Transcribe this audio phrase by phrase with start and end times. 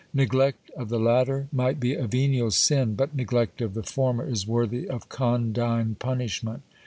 [0.15, 4.47] Neglect of the latter might be a venial sin, but neglect of the former is
[4.47, 6.63] worthy of condign punishment.